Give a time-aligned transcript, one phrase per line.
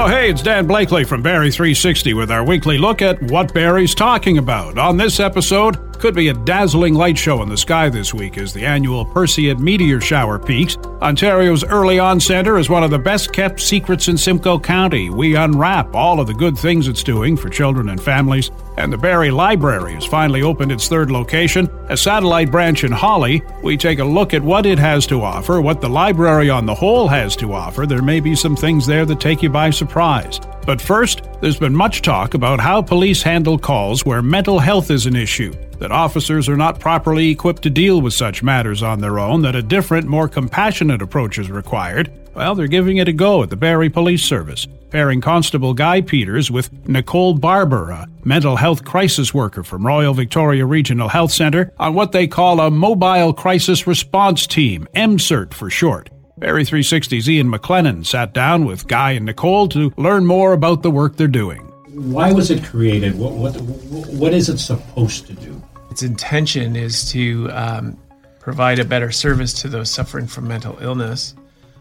[0.00, 4.38] Oh, hey, it's Dan Blakely from Barrie360 with our weekly look at what Barrie's talking
[4.38, 4.78] about.
[4.78, 8.52] On this episode, could be a dazzling light show in the sky this week as
[8.52, 10.76] the annual Perseid meteor shower peaks.
[11.00, 15.10] Ontario's Early On Centre is one of the best kept secrets in Simcoe County.
[15.10, 18.50] We unwrap all of the good things it's doing for children and families.
[18.76, 23.42] And the Barrie Library has finally opened its third location, a satellite branch in Holly.
[23.62, 26.74] We take a look at what it has to offer, what the library on the
[26.74, 27.86] whole has to offer.
[27.86, 30.40] There may be some things there that take you by surprise.
[30.64, 35.06] But first, there's been much talk about how police handle calls where mental health is
[35.06, 39.18] an issue, that officers are not properly equipped to deal with such matters on their
[39.18, 42.10] own, that a different, more compassionate approach is required.
[42.34, 46.50] Well, they're giving it a go at the Barrie Police Service, pairing Constable Guy Peters
[46.50, 51.94] with Nicole Barber, a mental health crisis worker from Royal Victoria Regional Health Centre, on
[51.94, 56.10] what they call a Mobile Crisis Response Team, MCERT for short.
[56.38, 60.90] Barrie 360's Ian McLennan sat down with Guy and Nicole to learn more about the
[60.90, 61.60] work they're doing.
[61.88, 63.18] Why was it created?
[63.18, 65.60] What, what, what is it supposed to do?
[65.90, 67.98] Its intention is to um,
[68.38, 71.34] provide a better service to those suffering from mental illness,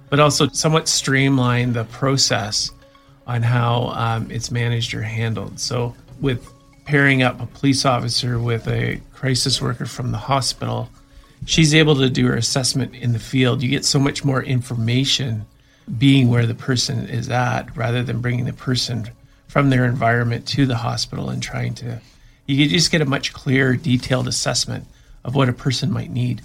[0.10, 2.72] but also somewhat streamline the process
[3.28, 5.60] on how um, it's managed or handled.
[5.60, 6.50] So, with
[6.86, 10.90] pairing up a police officer with a crisis worker from the hospital,
[11.46, 13.62] she's able to do her assessment in the field.
[13.62, 15.46] You get so much more information
[15.98, 19.10] being where the person is at rather than bringing the person
[19.48, 22.02] from their environment to the hospital and trying to.
[22.46, 24.86] You just get a much clearer, detailed assessment
[25.24, 26.42] of what a person might need.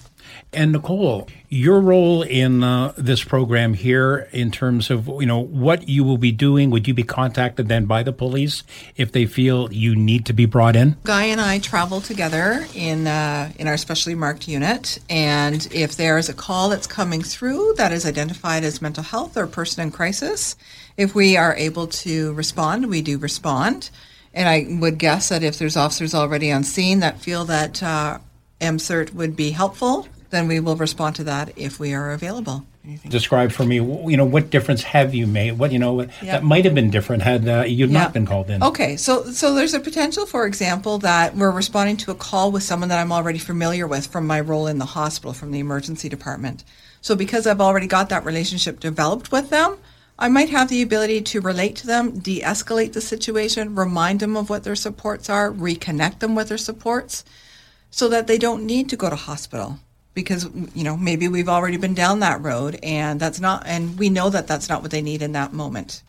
[0.55, 5.89] And Nicole, your role in uh, this program here, in terms of you know what
[5.89, 8.62] you will be doing, would you be contacted then by the police
[8.97, 10.97] if they feel you need to be brought in?
[11.05, 16.19] Guy and I travel together in uh, in our specially marked unit, and if there
[16.19, 19.91] is a call that's coming through that is identified as mental health or person in
[19.91, 20.55] crisis,
[20.98, 23.89] if we are able to respond, we do respond.
[24.34, 28.19] And I would guess that if there's officers already on scene that feel that uh,
[28.60, 32.65] MCERT would be helpful, then we will respond to that if we are available.
[32.84, 33.10] Anything?
[33.10, 35.53] Describe for me, you know, what difference have you made?
[35.53, 38.62] What you know that might have been different had uh, you not been called in.
[38.62, 42.65] Okay, so so there's a potential, for example, that we're responding to a call with
[42.65, 46.09] someone that I'm already familiar with from my role in the hospital, from the emergency
[46.09, 46.65] department.
[47.03, 49.76] So because I've already got that relationship developed with them,
[50.19, 54.50] I might have the ability to relate to them, de-escalate the situation, remind them of
[54.50, 57.25] what their supports are, reconnect them with their supports,
[57.91, 59.78] so that they don't need to go to hospital
[60.15, 64.11] because you know maybe we've already been down that road and that's not and we
[64.11, 66.03] know that that's not what they need in that moment.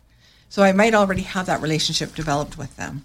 [0.49, 3.03] So i might already have that relationship developed with them.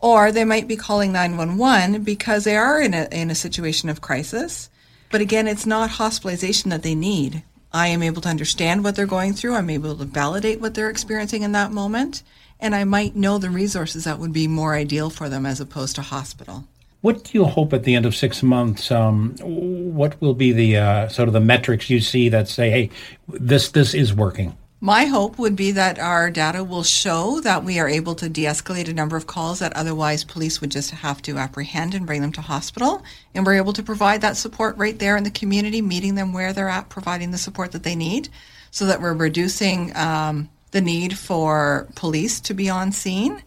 [0.00, 4.00] Or they might be calling 911 because they are in a, in a situation of
[4.00, 4.70] crisis.
[5.10, 7.42] But again it's not hospitalization that they need.
[7.72, 9.54] I am able to understand what they're going through.
[9.54, 12.22] I'm able to validate what they're experiencing in that moment.
[12.60, 15.96] And i might know the resources that would be more ideal for them as opposed
[15.96, 16.64] to hospital
[17.08, 18.90] what do you hope at the end of six months?
[18.90, 22.90] Um, what will be the uh, sort of the metrics you see that say, "Hey,
[23.26, 24.54] this this is working"?
[24.80, 28.90] My hope would be that our data will show that we are able to de-escalate
[28.90, 32.32] a number of calls that otherwise police would just have to apprehend and bring them
[32.32, 33.02] to hospital,
[33.34, 36.52] and we're able to provide that support right there in the community, meeting them where
[36.52, 38.28] they're at, providing the support that they need,
[38.70, 43.42] so that we're reducing um, the need for police to be on scene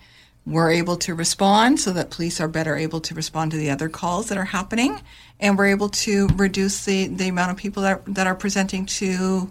[0.46, 3.90] we're able to respond so that police are better able to respond to the other
[3.90, 5.02] calls that are happening
[5.40, 9.50] and we're able to reduce the, the amount of people that, that are presenting to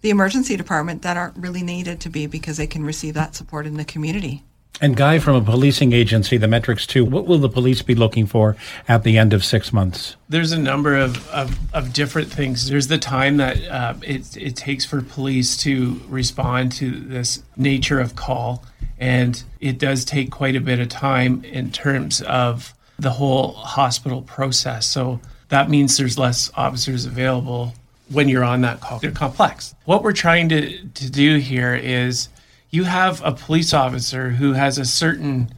[0.00, 3.66] the emergency department that aren't really needed to be because they can receive that support
[3.66, 4.42] in the community
[4.80, 8.26] and Guy, from a policing agency, the metrics too, what will the police be looking
[8.26, 8.56] for
[8.88, 10.16] at the end of six months?
[10.28, 12.68] There's a number of, of, of different things.
[12.68, 18.00] There's the time that uh, it, it takes for police to respond to this nature
[18.00, 18.64] of call.
[19.02, 24.22] And it does take quite a bit of time in terms of the whole hospital
[24.22, 24.86] process.
[24.86, 27.74] So that means there's less officers available
[28.10, 29.00] when you're on that call.
[29.00, 29.74] They're complex.
[29.86, 32.28] What we're trying to, to do here is
[32.70, 35.52] you have a police officer who has a certain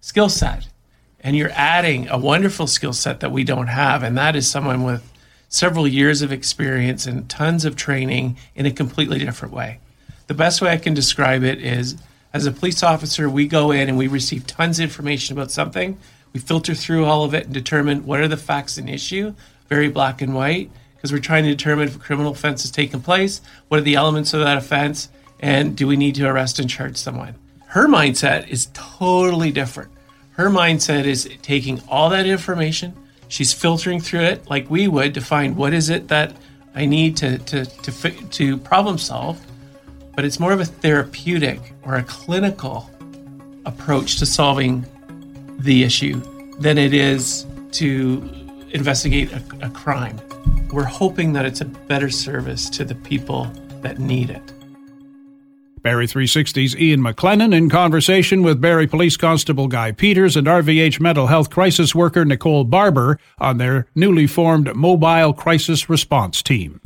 [0.00, 0.68] skill set,
[1.18, 4.84] and you're adding a wonderful skill set that we don't have, and that is someone
[4.84, 5.02] with
[5.48, 9.80] several years of experience and tons of training in a completely different way.
[10.28, 11.96] The best way I can describe it is
[12.34, 15.96] as a police officer, we go in and we receive tons of information about something.
[16.32, 19.34] We filter through all of it and determine what are the facts and issue,
[19.68, 23.00] very black and white, because we're trying to determine if a criminal offense has taken
[23.00, 25.08] place, what are the elements of that offense,
[25.38, 27.36] and do we need to arrest and charge someone.
[27.66, 29.92] Her mindset is totally different.
[30.32, 32.96] Her mindset is taking all that information,
[33.28, 36.34] she's filtering through it like we would to find what is it that
[36.74, 39.40] I need to to to to problem solve
[40.14, 42.90] but it's more of a therapeutic or a clinical
[43.66, 44.86] approach to solving
[45.58, 46.20] the issue
[46.58, 48.28] than it is to
[48.70, 50.20] investigate a, a crime.
[50.70, 53.44] We're hoping that it's a better service to the people
[53.82, 54.52] that need it.
[55.82, 61.26] Barrie 360's Ian McLennan in conversation with Barrie Police Constable Guy Peters and RVH mental
[61.26, 66.80] health crisis worker Nicole Barber on their newly formed mobile crisis response team.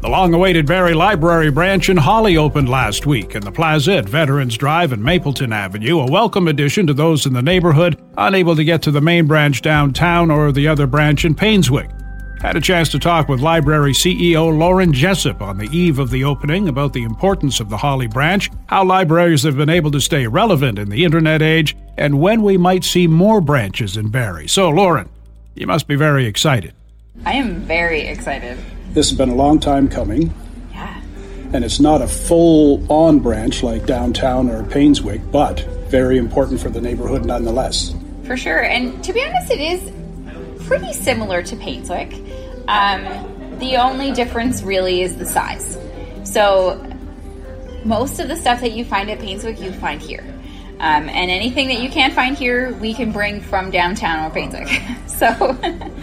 [0.00, 4.08] The long awaited Barrie Library branch in Holly opened last week in the plaza at
[4.08, 8.64] Veterans Drive and Mapleton Avenue, a welcome addition to those in the neighborhood unable to
[8.64, 11.92] get to the main branch downtown or the other branch in Painswick.
[12.40, 16.24] Had a chance to talk with library CEO Lauren Jessup on the eve of the
[16.24, 20.26] opening about the importance of the Holly branch, how libraries have been able to stay
[20.26, 24.48] relevant in the internet age, and when we might see more branches in Barrie.
[24.48, 25.10] So, Lauren,
[25.54, 26.72] you must be very excited.
[27.26, 28.58] I am very excited.
[28.92, 30.34] This has been a long time coming.
[30.72, 31.00] Yeah.
[31.52, 36.70] And it's not a full on branch like downtown or Painswick, but very important for
[36.70, 37.94] the neighborhood nonetheless.
[38.24, 38.62] For sure.
[38.62, 42.14] And to be honest, it is pretty similar to Painswick.
[42.68, 45.78] Um, the only difference really is the size.
[46.24, 46.86] So
[47.84, 50.24] most of the stuff that you find at Painswick, you find here.
[50.80, 55.08] Um, and anything that you can't find here, we can bring from downtown or Painswick.
[55.10, 55.52] so,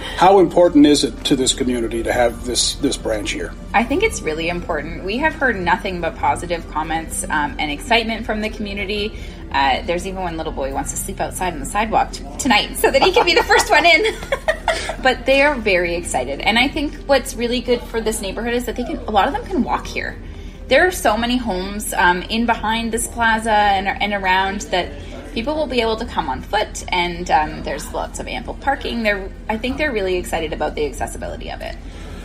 [0.17, 3.55] how important is it to this community to have this this branch here?
[3.73, 5.03] I think it's really important.
[5.03, 9.17] We have heard nothing but positive comments um, and excitement from the community.
[9.51, 12.23] Uh, there's even one little boy who wants to sleep outside on the sidewalk t-
[12.37, 14.15] tonight so that he can be the first one in.
[15.01, 18.65] but they are very excited, and I think what's really good for this neighborhood is
[18.65, 18.97] that they can.
[19.07, 20.19] A lot of them can walk here
[20.67, 24.91] there are so many homes um, in behind this plaza and, and around that
[25.33, 29.03] people will be able to come on foot and um, there's lots of ample parking.
[29.03, 31.75] They're i think they're really excited about the accessibility of it.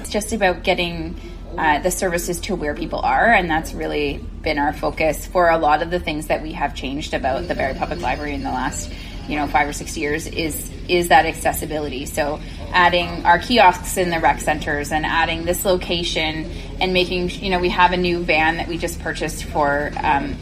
[0.01, 1.21] It's just about getting
[1.57, 5.59] uh, the services to where people are and that's really been our focus for a
[5.59, 8.51] lot of the things that we have changed about the barrie public library in the
[8.51, 8.91] last
[9.29, 12.07] you know five or six years is is that accessibility.
[12.07, 12.41] So
[12.73, 17.59] adding our kiosks in the rec centers and adding this location and making you know
[17.59, 20.35] we have a new van that we just purchased for um,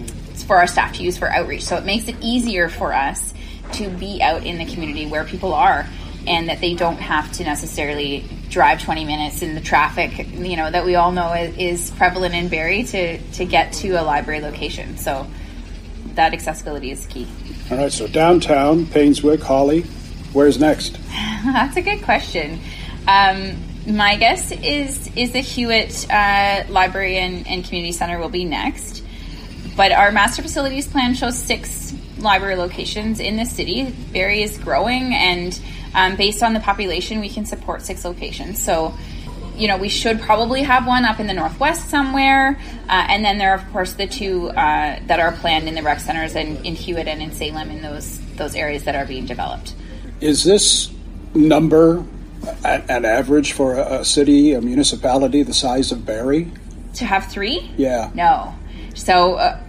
[0.47, 1.63] for our staff to use for outreach.
[1.63, 3.35] So it makes it easier for us
[3.73, 5.87] to be out in the community where people are
[6.27, 10.69] and that they don't have to necessarily drive 20 minutes in the traffic you know
[10.69, 14.97] that we all know is prevalent in Barrie to to get to a library location.
[14.97, 15.27] So
[16.15, 17.29] that accessibility is key
[17.71, 19.85] all right so downtown Painswick Holly
[20.33, 20.97] Where's next?
[21.45, 22.61] That's a good question.
[23.09, 23.57] Um,
[23.87, 29.03] my guess is is the Hewitt uh, Library and, and, Community Center will be next,
[29.77, 33.91] but our master facilities plan shows six library locations in the city.
[34.13, 35.61] Barrie is growing, and
[35.95, 38.63] um, based on the population, we can support six locations.
[38.63, 38.95] So,
[39.61, 42.59] you know, we should probably have one up in the northwest somewhere,
[42.89, 45.83] uh, and then there are of course the two uh, that are planned in the
[45.83, 49.27] rec centers and in Hewitt and in Salem in those those areas that are being
[49.27, 49.75] developed.
[50.21, 50.91] Is this
[51.35, 52.05] number
[52.65, 56.51] an average for a, city, a municipality the size of Barrie?
[56.95, 57.71] To have three?
[57.77, 58.11] Yeah.
[58.15, 58.55] No.
[58.95, 59.61] So uh,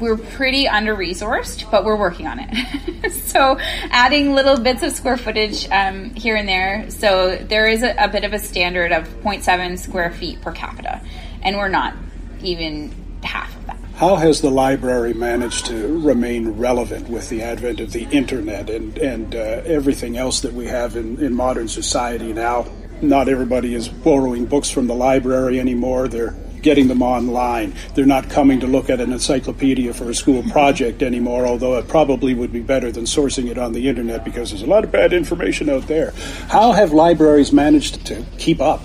[0.00, 3.12] we're pretty under resourced, but we're working on it.
[3.24, 3.58] so
[3.90, 6.90] adding little bits of square footage um, here and there.
[6.90, 11.00] So there is a, a, bit of a standard of 0.7 square feet per capita,
[11.42, 11.94] and we're not
[12.42, 13.78] even half of that.
[13.94, 18.96] How has the library managed to remain relevant with the advent of the internet and,
[18.98, 22.66] and uh, everything else that we have in, in modern society now?
[23.02, 26.08] Not everybody is borrowing books from the library anymore.
[26.08, 27.74] They're getting them online.
[27.94, 31.88] They're not coming to look at an encyclopedia for a school project anymore, although it
[31.88, 34.92] probably would be better than sourcing it on the internet because there's a lot of
[34.92, 36.12] bad information out there.
[36.48, 38.80] How have libraries managed to keep up?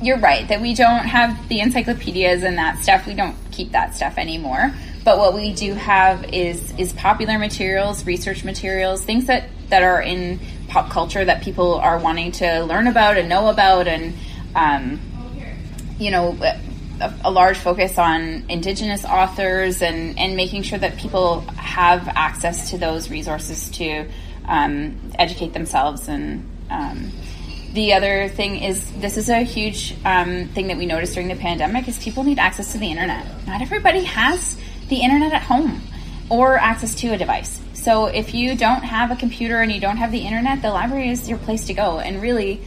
[0.00, 3.06] you're right that we don't have the encyclopedias and that stuff.
[3.06, 4.72] We don't keep that stuff anymore.
[5.04, 10.02] But what we do have is is popular materials, research materials, things that that are
[10.02, 14.14] in pop culture that people are wanting to learn about and know about, and
[14.54, 15.00] um,
[15.98, 16.36] you know.
[17.00, 22.70] A, a, large focus on indigenous authors and, and making sure that people have access
[22.70, 24.08] to those resources to
[24.46, 27.12] um, educate themselves and um,
[27.76, 31.36] the other thing is this is a huge um, thing that we noticed during the
[31.36, 33.26] pandemic is people need access to the internet.
[33.46, 35.82] Not everybody has the internet at home
[36.30, 37.60] or access to a device.
[37.74, 41.10] So if you don't have a computer and you don't have the internet, the library
[41.10, 42.00] is your place to go.
[42.00, 42.62] And really,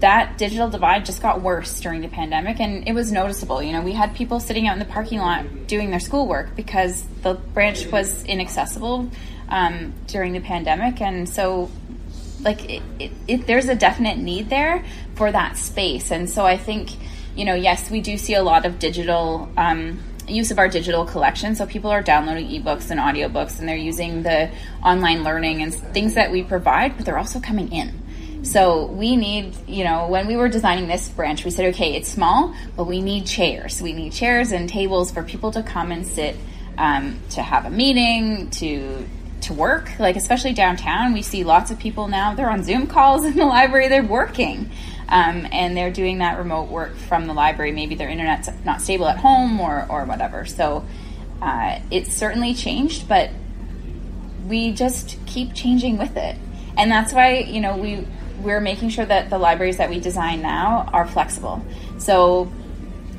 [0.00, 3.62] that digital divide just got worse during the pandemic and it was noticeable.
[3.62, 7.04] You know, we had people sitting out in the parking lot doing their schoolwork because
[7.22, 9.10] the branch was inaccessible
[9.48, 11.00] um, during the pandemic.
[11.00, 11.70] And so
[12.40, 16.56] like it, it, it, there's a definite need there for that space and so i
[16.56, 16.90] think
[17.36, 21.04] you know, yes, we do see a lot of digital um, use of our digital
[21.04, 21.54] collection.
[21.54, 24.50] So people are downloading ebooks and audiobooks and they're using the
[24.82, 28.02] online learning and things that we provide, but they're also coming in.
[28.46, 32.08] So we need, you know, when we were designing this branch, we said, okay, it's
[32.08, 33.82] small, but we need chairs.
[33.82, 36.36] We need chairs and tables for people to come and sit
[36.78, 39.04] um, to have a meeting, to
[39.42, 39.98] to work.
[39.98, 42.34] Like especially downtown, we see lots of people now.
[42.34, 43.88] They're on Zoom calls in the library.
[43.88, 44.70] They're working.
[45.08, 47.72] Um, and they're doing that remote work from the library.
[47.72, 50.46] Maybe their internet's not stable at home or, or whatever.
[50.46, 50.84] So
[51.42, 53.30] uh, it's certainly changed, but
[54.48, 56.36] we just keep changing with it.
[56.76, 58.06] And that's why, you know, we,
[58.40, 61.64] we're making sure that the libraries that we design now are flexible.
[61.98, 62.50] So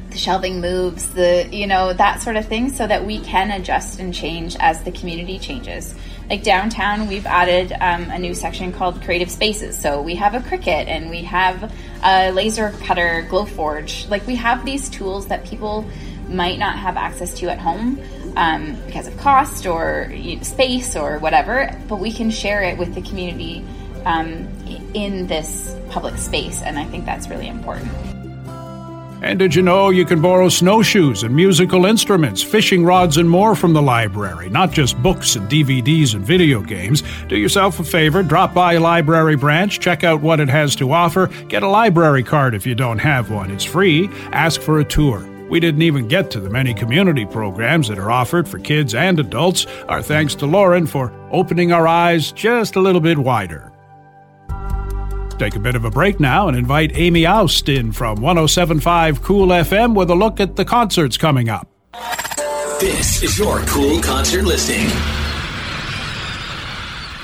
[0.10, 4.00] the shelving moves, the, you know, that sort of thing, so that we can adjust
[4.00, 5.94] and change as the community changes.
[6.30, 9.78] Like downtown we've added um, a new section called creative spaces.
[9.78, 11.72] So we have a Cricut and we have
[12.04, 15.86] a laser cutter glowforge like we have these tools that people
[16.30, 18.00] might not have access to at home
[18.36, 23.02] um, because of cost or space or whatever but we can share it with the
[23.02, 23.66] community
[24.08, 24.48] um,
[24.94, 27.92] in this public space and i think that's really important
[29.22, 33.56] and did you know you can borrow snowshoes and musical instruments, fishing rods, and more
[33.56, 34.48] from the library?
[34.50, 37.02] Not just books and DVDs and video games.
[37.28, 40.92] Do yourself a favor, drop by a library branch, check out what it has to
[40.92, 43.50] offer, get a library card if you don't have one.
[43.50, 44.08] It's free.
[44.34, 45.28] Ask for a tour.
[45.50, 49.20] We didn't even get to the many community programs that are offered for kids and
[49.20, 49.66] adults.
[49.88, 53.72] Our thanks to Lauren for opening our eyes just a little bit wider.
[55.38, 59.48] Take a bit of a break now and invite Amy Oust in from 1075 Cool
[59.50, 61.68] FM with a look at the concerts coming up.
[62.80, 64.88] This is your cool concert listing.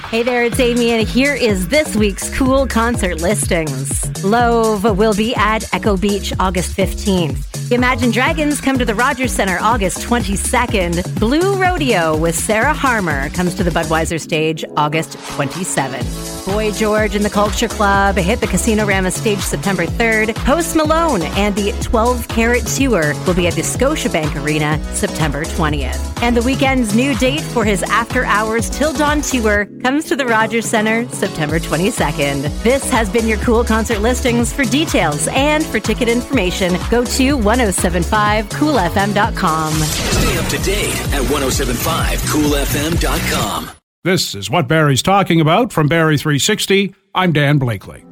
[0.10, 4.24] Hey there, it's Amy, and here is this week's cool concert listings.
[4.24, 7.53] Love will be at Echo Beach August 15th.
[7.72, 11.20] Imagine Dragons come to the Rogers Center August 22nd.
[11.20, 16.46] Blue Rodeo with Sarah Harmer comes to the Budweiser stage August 27th.
[16.46, 20.36] Boy George and the Culture Club hit the Casino Rama stage September 3rd.
[20.36, 26.22] Post Malone and the 12 Carat Tour will be at the Scotiabank Arena September 20th.
[26.22, 30.26] And the Weeknd's new date for his After Hours Till Dawn tour comes to the
[30.26, 32.44] Rogers Center September 22nd.
[32.62, 34.52] This has been your cool concert listings.
[34.52, 37.38] For details and for ticket information, go to
[37.72, 39.74] 1075coolfm.com.
[39.74, 43.72] Stay up to date at 1075coolfm.com.
[44.04, 46.94] This is what Barrie's talking about from Barrie 360.
[47.16, 48.04] I'm Dan Blakely.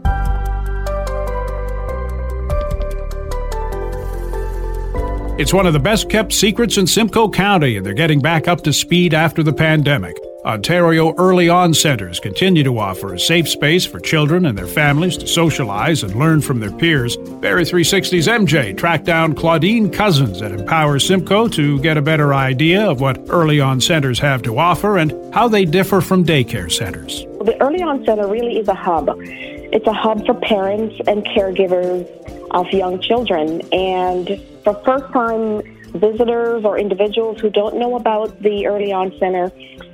[5.38, 8.62] It's one of the best kept secrets in Simcoe County, and they're getting back up
[8.62, 10.16] to speed after the pandemic.
[10.46, 15.16] Ontario Early On Centres continue to offer a safe space for children and their families
[15.18, 17.16] to socialize and learn from their peers.
[17.16, 22.90] Barrie 360's MJ tracked down Claudine Cousins at Empower Simcoe to get a better idea
[22.90, 27.24] of what Early On Centres have to offer and how they differ from daycare centres.
[27.42, 29.12] The Early On Centre really is a hub.
[29.20, 32.10] It's a hub for parents and caregivers
[32.50, 33.62] of young children.
[33.72, 39.52] And for first time visitors or individuals who don't know about the Early On Center,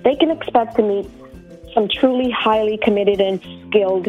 [0.08, 1.06] they can expect to meet
[1.74, 4.08] some truly highly committed and skilled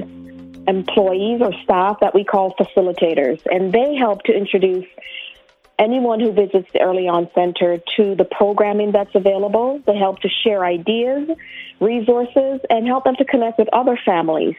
[0.68, 3.40] employees or staff that we call facilitators.
[3.50, 4.86] And they help to introduce
[5.76, 9.82] anyone who visits the Early On Center to the programming that's available.
[9.86, 11.30] They help to share ideas,
[11.80, 14.54] resources, and help them to connect with other families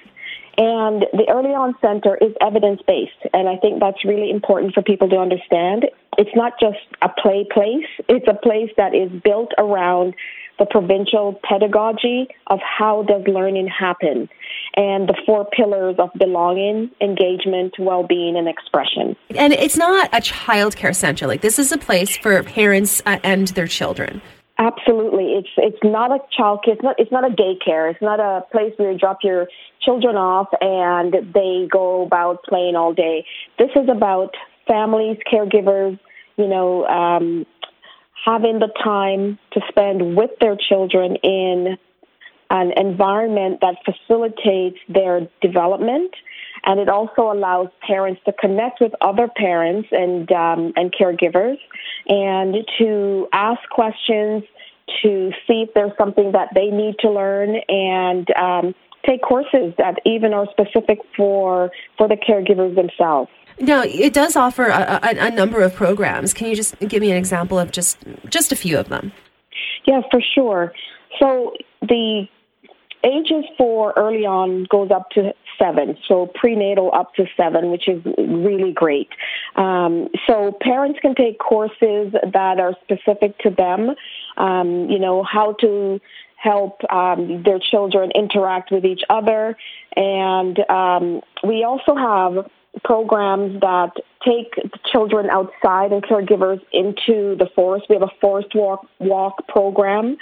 [0.59, 4.81] and the Early On Center is evidence based, and I think that's really important for
[4.81, 5.87] people to understand.
[6.17, 10.15] It's not just a play place, it's a place that is built around
[10.59, 14.29] the provincial pedagogy of how does learning happen
[14.75, 19.15] and the four pillars of belonging, engagement, well-being and expression.
[19.35, 21.27] And it's not a child care center.
[21.27, 24.21] Like this is a place for parents uh, and their children.
[24.57, 26.73] Absolutely, it's it's not a child care.
[26.73, 27.89] It's not it's not a daycare.
[27.89, 29.47] It's not a place where you drop your
[29.81, 33.25] children off and they go about playing all day.
[33.57, 34.35] This is about
[34.67, 35.97] families, caregivers,
[36.35, 37.45] you know, um,
[38.25, 41.77] having the time to spend with their children in
[42.49, 46.11] an environment that facilitates their development.
[46.65, 51.57] And it also allows parents to connect with other parents and um, and caregivers,
[52.07, 54.43] and to ask questions,
[55.03, 58.75] to see if there's something that they need to learn, and um,
[59.07, 63.29] take courses that even are specific for for the caregivers themselves.
[63.59, 66.33] Now, it does offer a, a, a, number of programs.
[66.33, 67.97] Can you just give me an example of just
[68.29, 69.11] just a few of them?
[69.85, 70.73] Yeah, for sure.
[71.19, 72.27] So the
[73.03, 78.01] ages for early on goes up to seven, so prenatal up to seven, which is
[78.17, 79.09] really great.
[79.55, 83.95] Um, so parents can take courses that are specific to them.
[84.37, 85.99] Um, you know how to
[86.37, 89.57] help um, their children interact with each other,
[89.95, 92.49] and um, we also have
[92.83, 93.91] programs that
[94.25, 94.53] take
[94.91, 97.85] children outside and caregivers into the forest.
[97.89, 100.17] We have a forest walk, walk program.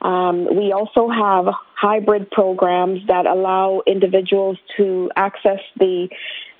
[0.00, 6.08] Um, we also have hybrid programs that allow individuals to access the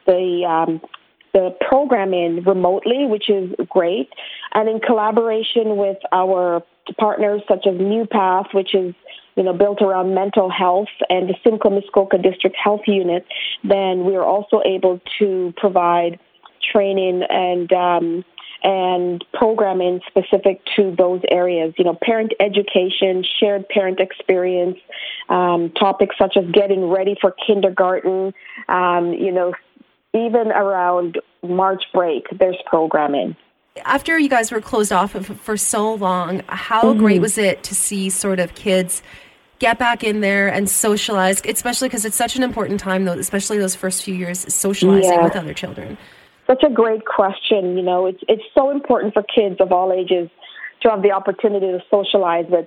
[0.06, 0.80] the um,
[1.32, 4.10] the programming remotely, which is great,
[4.52, 6.62] and in collaboration with our
[6.98, 8.94] partners such as New Path, which is
[9.36, 13.26] you know, built around mental health and the Simcoe Muskoka District Health Unit,
[13.64, 16.18] then we are also able to provide
[16.72, 18.24] training and um,
[18.64, 21.74] and programming specific to those areas.
[21.78, 24.78] You know, parent education, shared parent experience,
[25.28, 28.32] um, topics such as getting ready for kindergarten.
[28.68, 29.54] Um, you know,
[30.14, 33.36] even around March break, there's programming
[33.84, 37.00] after you guys were closed off for so long, how mm-hmm.
[37.00, 39.02] great was it to see sort of kids
[39.62, 43.58] get back in there and socialize, especially because it's such an important time, though, especially
[43.58, 45.22] those first few years, socializing yeah.
[45.22, 45.96] with other children?
[46.48, 47.76] Such a great question.
[47.78, 50.28] You know, it's it's so important for kids of all ages
[50.82, 52.66] to have the opportunity to socialize with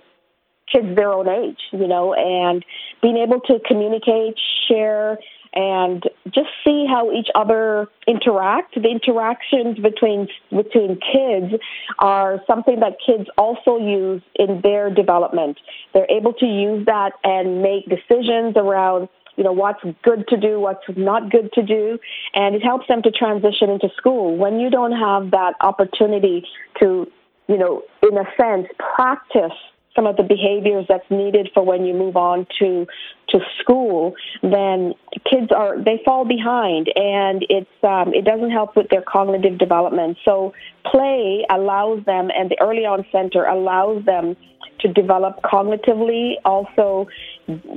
[0.72, 1.60] kids their own age.
[1.74, 2.64] You know, and
[3.02, 5.20] being able to communicate, share,
[5.56, 8.76] and just see how each other interact.
[8.76, 11.62] The interactions between between kids
[12.00, 15.58] are something that kids also use in their development.
[15.94, 19.08] They're able to use that and make decisions around
[19.38, 22.00] you know what's good to do, what's not good to do,
[22.34, 24.38] and it helps them to transition into school.
[24.38, 26.46] When you don't have that opportunity
[26.80, 27.10] to,
[27.48, 29.58] you know, in a sense, practice
[29.96, 32.86] some of the behaviors that's needed for when you move on to
[33.30, 34.94] to school, then
[35.30, 40.18] kids are they fall behind, and it's um, it doesn't help with their cognitive development.
[40.26, 40.54] So
[40.86, 44.36] play allows them, and the early on center allows them
[44.80, 47.08] to develop cognitively, also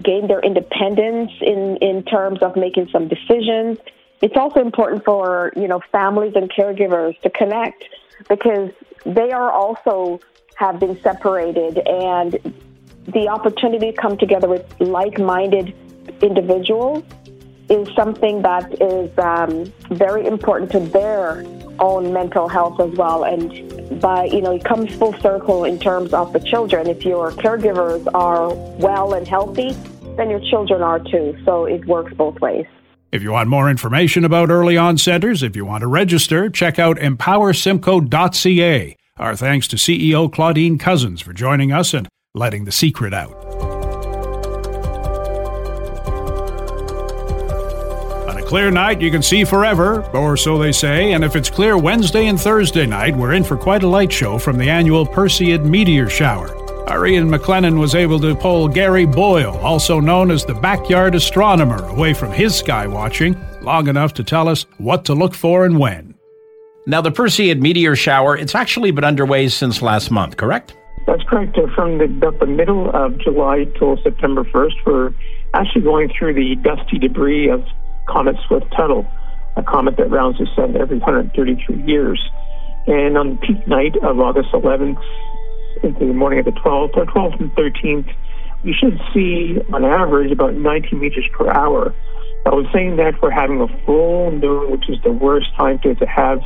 [0.02, 3.78] gain their independence in in terms of making some decisions.
[4.20, 7.84] It's also important for you know families and caregivers to connect
[8.28, 8.70] because
[9.06, 10.20] they are also
[10.58, 12.52] have been separated and
[13.06, 15.72] the opportunity to come together with like-minded
[16.20, 17.04] individuals
[17.70, 21.44] is something that is um, very important to their
[21.78, 23.22] own mental health as well.
[23.22, 26.88] And by you know, it comes full circle in terms of the children.
[26.88, 29.74] If your caregivers are well and healthy,
[30.16, 31.38] then your children are too.
[31.44, 32.66] So it works both ways.
[33.12, 36.80] If you want more information about early on centers, if you want to register, check
[36.80, 38.97] out empowersimcoe.ca.
[39.18, 43.34] Our thanks to CEO Claudine Cousins for joining us and letting the secret out.
[48.28, 51.50] On a clear night, you can see forever, or so they say, and if it's
[51.50, 55.04] clear Wednesday and Thursday night, we're in for quite a light show from the annual
[55.04, 56.54] Perseid meteor shower.
[56.88, 61.84] Our Ian McLennan was able to pull Gary Boyle, also known as the backyard astronomer,
[61.86, 65.78] away from his sky watching long enough to tell us what to look for and
[65.78, 66.07] when.
[66.88, 70.72] Now, the Perseid meteor shower, it's actually been underway since last month, correct?
[71.06, 71.58] That's correct.
[71.74, 75.12] From the, about the middle of July till September 1st, we're
[75.52, 77.62] actually going through the dusty debris of
[78.08, 79.06] Comet Swift-Tuttle,
[79.58, 82.26] a comet that rounds the sun every 133 years.
[82.86, 84.96] And on the peak night of August 11th
[85.82, 88.10] into the morning of the 12th, or 12th and 13th,
[88.64, 91.94] we should see, on average, about 90 meteors per hour.
[92.46, 95.94] I was saying that we're having a full moon, which is the worst time to
[96.06, 96.40] have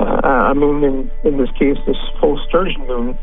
[0.00, 3.18] uh, a moon, in, in this case, this full sturgeon moon,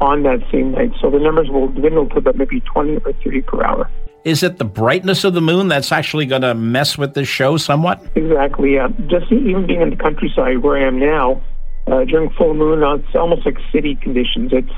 [0.00, 0.92] on that same night.
[1.00, 3.90] So the numbers will dwindle to about maybe 20 or 30 per hour.
[4.24, 7.56] Is it the brightness of the moon that's actually going to mess with this show
[7.56, 8.04] somewhat?
[8.14, 8.78] Exactly.
[8.78, 11.42] Uh, just even being in the countryside where I am now,
[11.86, 14.52] uh, during full moon, uh, it's almost like city conditions.
[14.52, 14.72] It's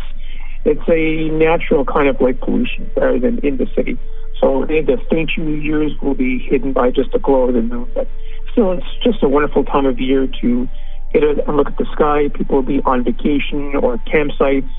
[0.65, 3.99] it's a natural kind of light pollution rather than in the city.
[4.41, 7.91] So the faint years will be hidden by just the glow of the moon.
[7.95, 8.09] But
[8.53, 10.69] still, it's just a wonderful time of year to
[11.13, 12.29] get a look at the sky.
[12.35, 14.71] People will be on vacation or campsites.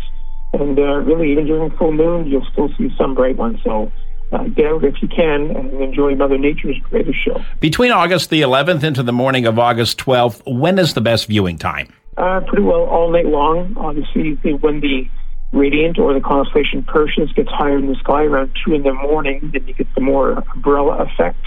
[0.53, 3.59] And uh, really, even during full moon, you'll still see some bright ones.
[3.63, 3.91] So
[4.31, 7.43] uh, get out if you can and enjoy Mother Nature's greatest show.
[7.59, 11.57] Between August the 11th into the morning of August 12th, when is the best viewing
[11.57, 11.91] time?
[12.17, 13.75] Uh, pretty well all night long.
[13.77, 15.07] Obviously, when the
[15.51, 19.49] radiant or the constellation Perseus gets higher in the sky around 2 in the morning,
[19.53, 21.45] then you get the more umbrella effect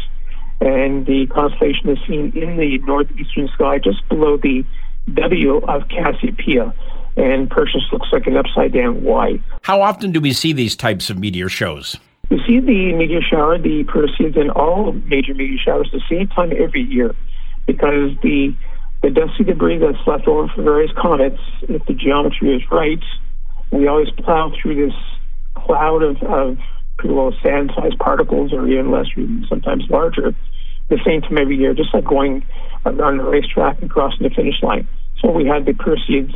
[0.60, 4.64] and the constellation is seen in the northeastern sky just below the
[5.14, 6.74] W of Cassiopeia.
[7.16, 9.40] And Perseus looks like an upside down Y.
[9.62, 11.96] How often do we see these types of meteor shows?
[12.28, 16.52] We see the meteor shower, the Perseids, and all major meteor showers the same time
[16.58, 17.14] every year
[17.66, 18.54] because the
[19.02, 23.02] the dusty debris that's left over from various comets, if the geometry is right,
[23.70, 24.94] we always plow through this
[25.54, 26.58] cloud of, of
[26.98, 30.34] pretty well sand-sized particles or even less, even sometimes larger,
[30.88, 32.44] the same time every year, just like going
[32.84, 34.86] on a racetrack and crossing the finish line.
[35.20, 36.34] So we had the Perseids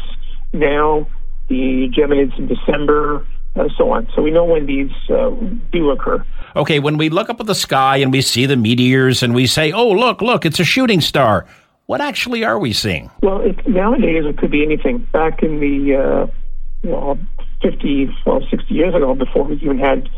[0.52, 1.06] now,
[1.48, 4.08] the Geminids in December, and so on.
[4.14, 5.30] So we know when these uh,
[5.72, 6.24] do occur.
[6.56, 9.46] Okay, when we look up at the sky and we see the meteors and we
[9.46, 11.46] say, oh, look, look, it's a shooting star,
[11.86, 13.10] what actually are we seeing?
[13.22, 15.06] Well, it, nowadays it could be anything.
[15.12, 16.26] Back in the uh,
[16.82, 17.18] you know,
[17.62, 20.08] 50, well, 60 years ago, before we even had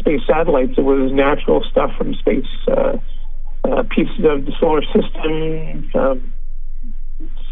[0.00, 2.96] space satellites, it was natural stuff from space, uh,
[3.64, 6.32] uh, pieces of the solar system, um,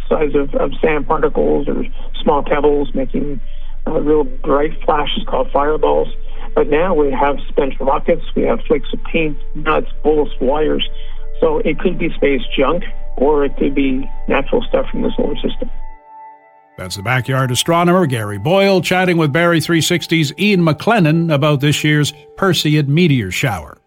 [0.08, 1.84] size of, of sand particles or
[2.22, 3.40] small pebbles making
[3.86, 6.08] uh, real bright flashes called fireballs.
[6.54, 10.88] But now we have spent rockets, we have flakes of paint, nuts, bolts, wires.
[11.40, 12.84] So it could be space junk
[13.16, 15.70] or it could be natural stuff from the solar system.
[16.78, 22.12] That's the backyard astronomer Gary Boyle chatting with Barrie 360's Ian McLennan about this year's
[22.36, 23.78] Perseid meteor shower.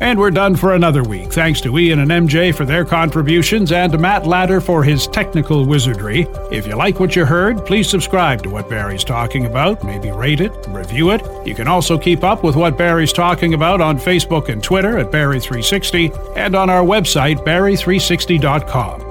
[0.00, 1.32] And we're done for another week.
[1.32, 5.66] Thanks to Ian and MJ for their contributions and to Matt Ladder for his technical
[5.66, 6.26] wizardry.
[6.50, 10.40] If you like what you heard, please subscribe to what Barrie's talking about, maybe rate
[10.40, 11.22] it, review it.
[11.46, 15.10] You can also keep up with what Barrie's talking about on Facebook and Twitter at
[15.10, 19.05] Barrie360 and on our website, Barrie360.com.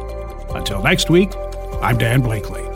[0.66, 1.30] Until next week,
[1.80, 2.75] I'm Dan Blakely.